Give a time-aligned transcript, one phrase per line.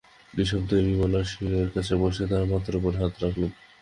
[0.33, 3.51] নিঃশব্দে বিমলার শিয়রের কাছে বসে তার মাথার উপর হাত রাখলুম।